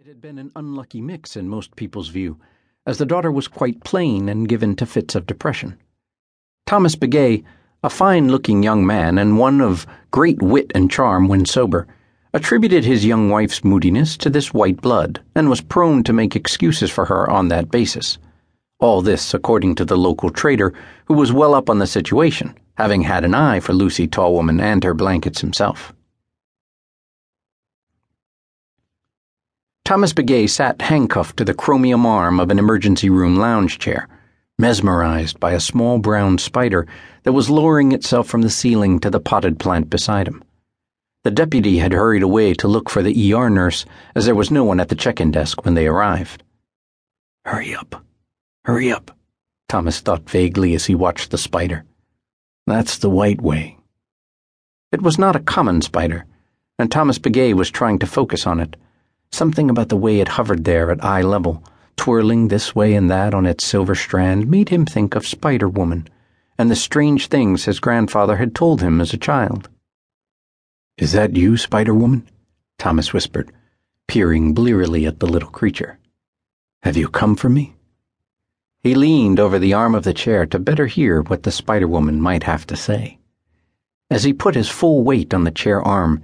It 0.00 0.06
had 0.06 0.22
been 0.22 0.38
an 0.38 0.50
unlucky 0.56 1.02
mix 1.02 1.36
in 1.36 1.46
most 1.46 1.76
people's 1.76 2.08
view, 2.08 2.38
as 2.86 2.96
the 2.96 3.04
daughter 3.04 3.30
was 3.30 3.46
quite 3.46 3.84
plain 3.84 4.30
and 4.30 4.48
given 4.48 4.74
to 4.76 4.86
fits 4.86 5.14
of 5.14 5.26
depression. 5.26 5.76
Thomas 6.64 6.96
Begay, 6.96 7.44
a 7.84 7.90
fine 7.90 8.30
looking 8.30 8.62
young 8.62 8.86
man 8.86 9.18
and 9.18 9.36
one 9.36 9.60
of 9.60 9.86
great 10.10 10.40
wit 10.40 10.72
and 10.74 10.90
charm 10.90 11.28
when 11.28 11.44
sober, 11.44 11.86
attributed 12.32 12.82
his 12.82 13.04
young 13.04 13.28
wife's 13.28 13.62
moodiness 13.62 14.16
to 14.16 14.30
this 14.30 14.54
white 14.54 14.80
blood 14.80 15.20
and 15.34 15.50
was 15.50 15.60
prone 15.60 16.02
to 16.04 16.14
make 16.14 16.34
excuses 16.34 16.90
for 16.90 17.04
her 17.04 17.28
on 17.28 17.48
that 17.48 17.70
basis. 17.70 18.16
All 18.78 19.02
this 19.02 19.34
according 19.34 19.74
to 19.74 19.84
the 19.84 19.98
local 19.98 20.30
trader, 20.30 20.72
who 21.04 21.14
was 21.14 21.30
well 21.30 21.54
up 21.54 21.68
on 21.68 21.78
the 21.78 21.86
situation, 21.86 22.54
having 22.78 23.02
had 23.02 23.22
an 23.22 23.34
eye 23.34 23.60
for 23.60 23.74
Lucy 23.74 24.08
Tallwoman 24.08 24.62
and 24.62 24.82
her 24.82 24.94
blankets 24.94 25.42
himself. 25.42 25.92
Thomas 29.90 30.12
Begay 30.12 30.48
sat 30.48 30.82
handcuffed 30.82 31.36
to 31.38 31.44
the 31.44 31.52
chromium 31.52 32.06
arm 32.06 32.38
of 32.38 32.52
an 32.52 32.60
emergency 32.60 33.10
room 33.10 33.34
lounge 33.34 33.80
chair, 33.80 34.06
mesmerized 34.56 35.40
by 35.40 35.50
a 35.50 35.58
small 35.58 35.98
brown 35.98 36.38
spider 36.38 36.86
that 37.24 37.32
was 37.32 37.50
lowering 37.50 37.90
itself 37.90 38.28
from 38.28 38.42
the 38.42 38.50
ceiling 38.50 39.00
to 39.00 39.10
the 39.10 39.18
potted 39.18 39.58
plant 39.58 39.90
beside 39.90 40.28
him. 40.28 40.44
The 41.24 41.32
deputy 41.32 41.78
had 41.78 41.92
hurried 41.92 42.22
away 42.22 42.54
to 42.54 42.68
look 42.68 42.88
for 42.88 43.02
the 43.02 43.34
ER 43.34 43.50
nurse, 43.50 43.84
as 44.14 44.26
there 44.26 44.34
was 44.36 44.48
no 44.48 44.62
one 44.62 44.78
at 44.78 44.90
the 44.90 44.94
check 44.94 45.20
in 45.20 45.32
desk 45.32 45.64
when 45.64 45.74
they 45.74 45.88
arrived. 45.88 46.44
Hurry 47.44 47.74
up, 47.74 48.04
hurry 48.66 48.92
up, 48.92 49.10
Thomas 49.68 49.98
thought 49.98 50.30
vaguely 50.30 50.72
as 50.76 50.86
he 50.86 50.94
watched 50.94 51.32
the 51.32 51.36
spider. 51.36 51.84
That's 52.64 52.96
the 52.96 53.10
white 53.10 53.40
way. 53.40 53.78
It 54.92 55.02
was 55.02 55.18
not 55.18 55.34
a 55.34 55.40
common 55.40 55.82
spider, 55.82 56.26
and 56.78 56.92
Thomas 56.92 57.18
Begay 57.18 57.54
was 57.54 57.72
trying 57.72 57.98
to 57.98 58.06
focus 58.06 58.46
on 58.46 58.60
it 58.60 58.76
Something 59.32 59.70
about 59.70 59.88
the 59.88 59.96
way 59.96 60.20
it 60.20 60.28
hovered 60.28 60.64
there 60.64 60.90
at 60.90 61.04
eye 61.04 61.22
level, 61.22 61.64
twirling 61.96 62.48
this 62.48 62.74
way 62.74 62.94
and 62.94 63.10
that 63.10 63.34
on 63.34 63.46
its 63.46 63.64
silver 63.64 63.94
strand, 63.94 64.48
made 64.48 64.68
him 64.68 64.86
think 64.86 65.14
of 65.14 65.26
Spider 65.26 65.68
Woman 65.68 66.08
and 66.60 66.70
the 66.70 66.76
strange 66.76 67.28
things 67.28 67.64
his 67.64 67.80
grandfather 67.80 68.36
had 68.36 68.54
told 68.54 68.82
him 68.82 69.00
as 69.00 69.14
a 69.14 69.16
child. 69.16 69.70
Is 70.98 71.12
that 71.12 71.34
you, 71.34 71.56
Spider 71.56 71.94
Woman? 71.94 72.28
Thomas 72.78 73.14
whispered, 73.14 73.50
peering 74.06 74.52
blearily 74.52 75.06
at 75.06 75.20
the 75.20 75.26
little 75.26 75.48
creature. 75.48 75.98
Have 76.82 76.98
you 76.98 77.08
come 77.08 77.34
for 77.34 77.48
me? 77.48 77.76
He 78.82 78.94
leaned 78.94 79.40
over 79.40 79.58
the 79.58 79.72
arm 79.72 79.94
of 79.94 80.04
the 80.04 80.12
chair 80.12 80.44
to 80.44 80.58
better 80.58 80.86
hear 80.86 81.22
what 81.22 81.44
the 81.44 81.50
Spider 81.50 81.88
Woman 81.88 82.20
might 82.20 82.42
have 82.42 82.66
to 82.66 82.76
say. 82.76 83.18
As 84.10 84.24
he 84.24 84.34
put 84.34 84.54
his 84.54 84.68
full 84.68 85.02
weight 85.02 85.32
on 85.32 85.44
the 85.44 85.50
chair 85.50 85.80
arm, 85.80 86.22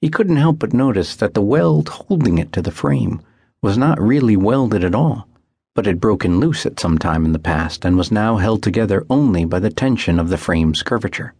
he 0.00 0.08
couldn't 0.08 0.36
help 0.36 0.58
but 0.58 0.72
notice 0.72 1.16
that 1.16 1.34
the 1.34 1.42
weld 1.42 1.88
holding 1.88 2.38
it 2.38 2.52
to 2.52 2.62
the 2.62 2.70
frame 2.70 3.20
was 3.60 3.76
not 3.76 4.00
really 4.00 4.36
welded 4.36 4.84
at 4.84 4.94
all, 4.94 5.28
but 5.74 5.86
had 5.86 6.00
broken 6.00 6.38
loose 6.38 6.64
at 6.64 6.78
some 6.78 6.98
time 6.98 7.24
in 7.24 7.32
the 7.32 7.38
past 7.38 7.84
and 7.84 7.96
was 7.96 8.12
now 8.12 8.36
held 8.36 8.62
together 8.62 9.04
only 9.10 9.44
by 9.44 9.58
the 9.58 9.70
tension 9.70 10.18
of 10.20 10.28
the 10.28 10.38
frame's 10.38 10.82
curvature. 10.82 11.34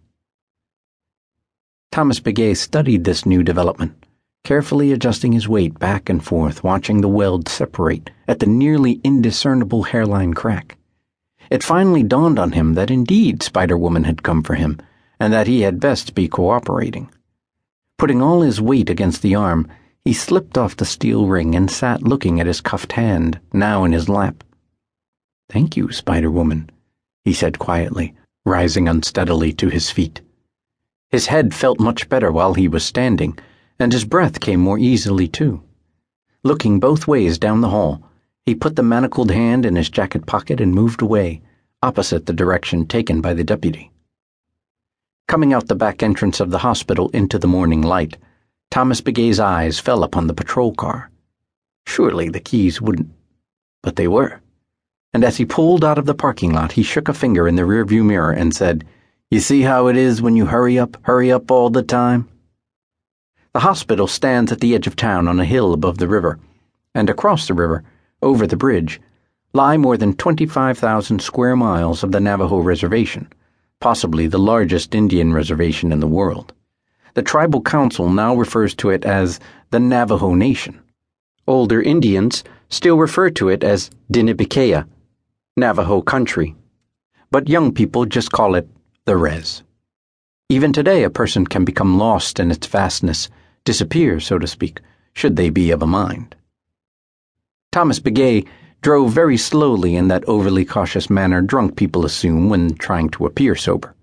Thomas 1.92 2.20
Begay 2.20 2.56
studied 2.56 3.04
this 3.04 3.24
new 3.24 3.42
development, 3.42 4.04
carefully 4.44 4.92
adjusting 4.92 5.32
his 5.32 5.48
weight 5.48 5.78
back 5.78 6.08
and 6.08 6.24
forth, 6.24 6.64
watching 6.64 7.00
the 7.00 7.08
weld 7.08 7.48
separate 7.48 8.10
at 8.26 8.40
the 8.40 8.46
nearly 8.46 9.00
indiscernible 9.04 9.84
hairline 9.84 10.34
crack. 10.34 10.76
It 11.50 11.62
finally 11.62 12.02
dawned 12.02 12.38
on 12.38 12.52
him 12.52 12.74
that 12.74 12.90
indeed 12.90 13.42
Spider 13.42 13.76
Woman 13.78 14.04
had 14.04 14.22
come 14.22 14.42
for 14.42 14.54
him, 14.54 14.78
and 15.18 15.32
that 15.32 15.46
he 15.46 15.62
had 15.62 15.80
best 15.80 16.14
be 16.14 16.28
cooperating. 16.28 17.08
Putting 17.98 18.22
all 18.22 18.42
his 18.42 18.60
weight 18.60 18.88
against 18.88 19.22
the 19.22 19.34
arm, 19.34 19.66
he 20.04 20.12
slipped 20.12 20.56
off 20.56 20.76
the 20.76 20.84
steel 20.84 21.26
ring 21.26 21.56
and 21.56 21.68
sat 21.68 22.04
looking 22.04 22.40
at 22.40 22.46
his 22.46 22.60
cuffed 22.60 22.92
hand, 22.92 23.40
now 23.52 23.82
in 23.82 23.90
his 23.90 24.08
lap. 24.08 24.44
Thank 25.50 25.76
you, 25.76 25.90
Spider 25.90 26.30
Woman, 26.30 26.70
he 27.24 27.32
said 27.32 27.58
quietly, 27.58 28.14
rising 28.46 28.88
unsteadily 28.88 29.52
to 29.54 29.68
his 29.68 29.90
feet. 29.90 30.20
His 31.10 31.26
head 31.26 31.52
felt 31.52 31.80
much 31.80 32.08
better 32.08 32.30
while 32.30 32.54
he 32.54 32.68
was 32.68 32.84
standing, 32.84 33.36
and 33.80 33.92
his 33.92 34.04
breath 34.04 34.38
came 34.38 34.60
more 34.60 34.78
easily, 34.78 35.26
too. 35.26 35.62
Looking 36.44 36.78
both 36.78 37.08
ways 37.08 37.36
down 37.36 37.62
the 37.62 37.70
hall, 37.70 38.02
he 38.46 38.54
put 38.54 38.76
the 38.76 38.82
manacled 38.84 39.32
hand 39.32 39.66
in 39.66 39.74
his 39.74 39.90
jacket 39.90 40.24
pocket 40.24 40.60
and 40.60 40.72
moved 40.72 41.02
away, 41.02 41.42
opposite 41.82 42.26
the 42.26 42.32
direction 42.32 42.86
taken 42.86 43.20
by 43.20 43.34
the 43.34 43.44
deputy. 43.44 43.90
Coming 45.28 45.52
out 45.52 45.68
the 45.68 45.74
back 45.74 46.02
entrance 46.02 46.40
of 46.40 46.50
the 46.50 46.60
hospital 46.60 47.10
into 47.10 47.38
the 47.38 47.46
morning 47.46 47.82
light, 47.82 48.16
Thomas 48.70 49.02
Begay's 49.02 49.38
eyes 49.38 49.78
fell 49.78 50.02
upon 50.02 50.26
the 50.26 50.32
patrol 50.32 50.72
car. 50.72 51.10
Surely 51.86 52.30
the 52.30 52.40
keys 52.40 52.80
wouldn't. 52.80 53.10
But 53.82 53.96
they 53.96 54.08
were. 54.08 54.40
And 55.12 55.22
as 55.22 55.36
he 55.36 55.44
pulled 55.44 55.84
out 55.84 55.98
of 55.98 56.06
the 56.06 56.14
parking 56.14 56.54
lot, 56.54 56.72
he 56.72 56.82
shook 56.82 57.10
a 57.10 57.12
finger 57.12 57.46
in 57.46 57.56
the 57.56 57.64
rearview 57.64 58.02
mirror 58.06 58.32
and 58.32 58.54
said, 58.54 58.86
You 59.30 59.40
see 59.40 59.60
how 59.60 59.88
it 59.88 59.98
is 59.98 60.22
when 60.22 60.34
you 60.34 60.46
hurry 60.46 60.78
up, 60.78 60.96
hurry 61.02 61.30
up 61.30 61.50
all 61.50 61.68
the 61.68 61.82
time? 61.82 62.26
The 63.52 63.60
hospital 63.60 64.06
stands 64.06 64.50
at 64.50 64.60
the 64.60 64.74
edge 64.74 64.86
of 64.86 64.96
town 64.96 65.28
on 65.28 65.38
a 65.38 65.44
hill 65.44 65.74
above 65.74 65.98
the 65.98 66.08
river, 66.08 66.38
and 66.94 67.10
across 67.10 67.46
the 67.46 67.52
river, 67.52 67.84
over 68.22 68.46
the 68.46 68.56
bridge, 68.56 68.98
lie 69.52 69.76
more 69.76 69.98
than 69.98 70.14
25,000 70.14 71.20
square 71.20 71.54
miles 71.54 72.02
of 72.02 72.12
the 72.12 72.20
Navajo 72.20 72.60
Reservation 72.60 73.30
possibly 73.80 74.26
the 74.26 74.38
largest 74.38 74.94
Indian 74.94 75.32
reservation 75.32 75.92
in 75.92 76.00
the 76.00 76.06
world. 76.06 76.52
The 77.14 77.22
tribal 77.22 77.62
council 77.62 78.08
now 78.08 78.34
refers 78.34 78.74
to 78.76 78.90
it 78.90 79.04
as 79.04 79.40
the 79.70 79.80
Navajo 79.80 80.34
Nation. 80.34 80.80
Older 81.46 81.80
Indians 81.80 82.44
still 82.68 82.98
refer 82.98 83.30
to 83.30 83.48
it 83.48 83.64
as 83.64 83.90
Dinibikeya, 84.12 84.86
Navajo 85.56 86.02
country. 86.02 86.54
But 87.30 87.48
young 87.48 87.72
people 87.72 88.04
just 88.04 88.32
call 88.32 88.54
it 88.54 88.68
the 89.04 89.16
Res. 89.16 89.62
Even 90.48 90.72
today, 90.72 91.02
a 91.02 91.10
person 91.10 91.46
can 91.46 91.64
become 91.64 91.98
lost 91.98 92.40
in 92.40 92.50
its 92.50 92.66
vastness, 92.66 93.28
disappear, 93.64 94.18
so 94.20 94.38
to 94.38 94.46
speak, 94.46 94.80
should 95.12 95.36
they 95.36 95.50
be 95.50 95.70
of 95.70 95.82
a 95.82 95.86
mind. 95.86 96.34
Thomas 97.70 98.00
Begay 98.00 98.46
drove 98.80 99.12
very 99.12 99.36
slowly 99.36 99.96
in 99.96 100.08
that 100.08 100.24
overly 100.28 100.64
cautious 100.64 101.10
manner 101.10 101.42
drunk 101.42 101.76
people 101.76 102.04
assume 102.04 102.48
when 102.48 102.74
trying 102.74 103.08
to 103.08 103.26
appear 103.26 103.54
sober. 103.54 103.94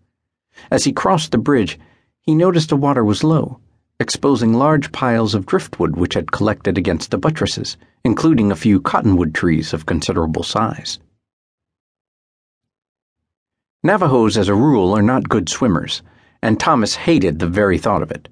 As 0.69 0.84
he 0.84 0.91
crossed 0.91 1.31
the 1.31 1.38
bridge, 1.38 1.80
he 2.22 2.36
noticed 2.36 2.69
the 2.69 2.75
water 2.75 3.03
was 3.03 3.24
low, 3.24 3.59
exposing 4.00 4.53
large 4.53 4.91
piles 4.91 5.34
of 5.34 5.46
driftwood 5.46 5.96
which 5.96 6.13
had 6.13 6.31
collected 6.31 6.78
against 6.78 7.12
the 7.12 7.18
buttresses, 7.18 7.78
including 8.03 8.52
a 8.52 8.56
few 8.56 8.81
cottonwood 8.81 9.34
trees 9.34 9.74
of 9.74 9.86
considerable 9.86 10.44
size. 10.44 11.00
Navajos, 13.84 14.38
as 14.38 14.50
a 14.50 14.56
rule, 14.56 14.94
are 14.94 15.03
not 15.03 15.30
good 15.30 15.47
swimmers, 15.47 16.02
and 16.42 16.59
Thomas 16.59 16.96
hated 16.96 17.40
the 17.40 17.47
very 17.47 17.78
thought 17.78 18.02
of 18.02 18.12
it. 18.12 18.28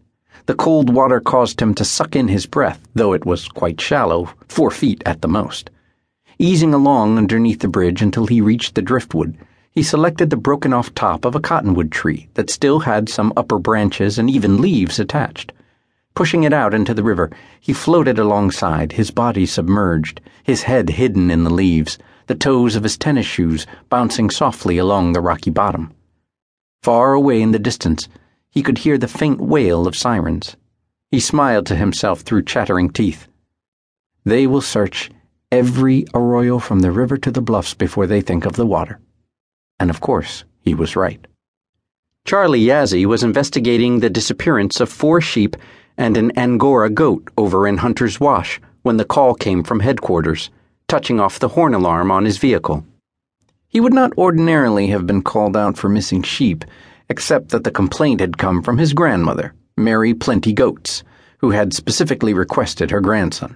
The 0.45 0.55
cold 0.55 0.93
water 0.93 1.21
caused 1.21 1.61
him 1.61 1.73
to 1.75 1.85
suck 1.85 2.15
in 2.15 2.27
his 2.27 2.45
breath, 2.45 2.85
though 2.93 3.13
it 3.13 3.25
was 3.25 3.47
quite 3.47 3.79
shallow, 3.79 4.29
four 4.49 4.71
feet 4.71 5.01
at 5.05 5.21
the 5.21 5.27
most. 5.27 5.69
Easing 6.39 6.73
along 6.73 7.17
underneath 7.17 7.59
the 7.59 7.67
bridge 7.67 8.01
until 8.01 8.25
he 8.25 8.41
reached 8.41 8.75
the 8.75 8.81
driftwood, 8.81 9.37
he 9.71 9.83
selected 9.83 10.29
the 10.29 10.37
broken 10.37 10.73
off 10.73 10.93
top 10.93 11.25
of 11.25 11.35
a 11.35 11.39
cottonwood 11.39 11.91
tree 11.91 12.27
that 12.35 12.49
still 12.49 12.79
had 12.79 13.09
some 13.09 13.33
upper 13.35 13.57
branches 13.57 14.19
and 14.19 14.29
even 14.29 14.61
leaves 14.61 14.99
attached. 14.99 15.51
Pushing 16.15 16.43
it 16.43 16.53
out 16.53 16.73
into 16.73 16.93
the 16.93 17.03
river, 17.03 17.31
he 17.59 17.73
floated 17.73 18.19
alongside, 18.19 18.91
his 18.91 19.09
body 19.09 19.47
submerged, 19.47 20.21
his 20.43 20.63
head 20.63 20.91
hidden 20.91 21.31
in 21.31 21.43
the 21.43 21.49
leaves, 21.49 21.97
the 22.27 22.35
toes 22.35 22.75
of 22.75 22.83
his 22.83 22.97
tennis 22.97 23.25
shoes 23.25 23.65
bouncing 23.89 24.29
softly 24.29 24.77
along 24.77 25.13
the 25.13 25.21
rocky 25.21 25.49
bottom. 25.49 25.91
Far 26.83 27.13
away 27.13 27.41
in 27.41 27.51
the 27.51 27.59
distance, 27.59 28.07
he 28.51 28.61
could 28.61 28.79
hear 28.79 28.97
the 28.99 29.07
faint 29.07 29.41
wail 29.41 29.87
of 29.87 29.95
sirens. 29.95 30.55
He 31.09 31.19
smiled 31.19 31.65
to 31.67 31.75
himself 31.75 32.21
through 32.21 32.43
chattering 32.43 32.89
teeth. 32.89 33.27
They 34.23 34.45
will 34.45 34.61
search 34.61 35.09
every 35.53 36.05
arroyo 36.15 36.57
from 36.57 36.79
the 36.79 36.91
river 36.91 37.15
to 37.17 37.29
the 37.29 37.41
bluffs 37.41 37.75
before 37.75 38.07
they 38.07 38.21
think 38.21 38.45
of 38.45 38.53
the 38.53 38.65
water. 38.65 38.99
And 39.79 39.91
of 39.91 40.01
course, 40.01 40.43
he 40.61 40.73
was 40.73 40.95
right. 40.95 41.25
Charlie 42.25 42.65
Yazzie 42.65 43.05
was 43.05 43.21
investigating 43.21 43.99
the 43.99 44.09
disappearance 44.09 44.79
of 44.79 44.89
four 44.89 45.21
sheep 45.21 45.55
and 45.95 46.17
an 46.17 46.31
Angora 46.37 46.89
goat 46.89 47.29
over 47.37 47.67
in 47.67 47.77
Hunter's 47.77 48.19
Wash 48.19 48.59
when 48.81 48.97
the 48.97 49.05
call 49.05 49.35
came 49.35 49.63
from 49.63 49.81
headquarters, 49.81 50.49
touching 50.87 51.19
off 51.19 51.37
the 51.37 51.49
horn 51.49 51.75
alarm 51.75 52.09
on 52.09 52.25
his 52.25 52.37
vehicle. 52.37 52.85
He 53.67 53.79
would 53.79 53.93
not 53.93 54.17
ordinarily 54.17 54.87
have 54.87 55.05
been 55.05 55.21
called 55.21 55.55
out 55.55 55.77
for 55.77 55.89
missing 55.89 56.23
sheep, 56.23 56.65
except 57.09 57.49
that 57.49 57.63
the 57.63 57.71
complaint 57.71 58.21
had 58.21 58.39
come 58.39 58.63
from 58.63 58.79
his 58.79 58.93
grandmother, 58.93 59.53
Mary 59.77 60.13
Plenty 60.13 60.53
Goats, 60.53 61.03
who 61.39 61.51
had 61.51 61.73
specifically 61.73 62.33
requested 62.33 62.89
her 62.89 63.01
grandson. 63.01 63.55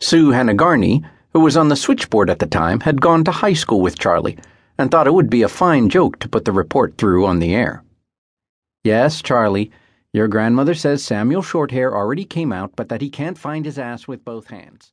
Sue 0.00 0.30
Hanagarney, 0.30 1.04
who 1.32 1.40
was 1.40 1.56
on 1.56 1.68
the 1.68 1.76
switchboard 1.76 2.30
at 2.30 2.38
the 2.38 2.46
time, 2.46 2.80
had 2.80 3.00
gone 3.00 3.24
to 3.24 3.30
high 3.30 3.52
school 3.52 3.80
with 3.80 3.98
Charlie 3.98 4.38
and 4.78 4.90
thought 4.90 5.06
it 5.06 5.14
would 5.14 5.30
be 5.30 5.42
a 5.42 5.48
fine 5.48 5.88
joke 5.88 6.18
to 6.18 6.28
put 6.28 6.44
the 6.44 6.52
report 6.52 6.96
through 6.98 7.26
on 7.26 7.38
the 7.38 7.54
air. 7.54 7.82
Yes, 8.84 9.22
Charlie, 9.22 9.70
your 10.12 10.28
grandmother 10.28 10.74
says 10.74 11.02
Samuel 11.02 11.42
Shorthair 11.42 11.92
already 11.92 12.24
came 12.24 12.52
out, 12.52 12.72
but 12.76 12.88
that 12.88 13.00
he 13.00 13.08
can't 13.08 13.38
find 13.38 13.64
his 13.64 13.78
ass 13.78 14.06
with 14.06 14.24
both 14.24 14.48
hands. 14.48 14.92